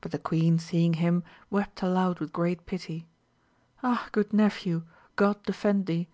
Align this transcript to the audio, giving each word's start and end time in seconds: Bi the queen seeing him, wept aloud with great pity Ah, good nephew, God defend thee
Bi 0.00 0.08
the 0.08 0.18
queen 0.18 0.58
seeing 0.58 0.94
him, 0.94 1.22
wept 1.48 1.80
aloud 1.80 2.18
with 2.18 2.32
great 2.32 2.66
pity 2.66 3.06
Ah, 3.84 4.08
good 4.10 4.32
nephew, 4.32 4.82
God 5.14 5.44
defend 5.44 5.86
thee 5.86 6.08